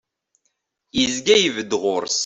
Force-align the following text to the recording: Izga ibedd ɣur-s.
Izga 1.03 1.35
ibedd 1.45 1.71
ɣur-s. 1.81 2.19